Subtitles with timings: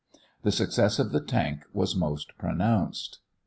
[0.41, 3.19] The success of the tank was most pronounced.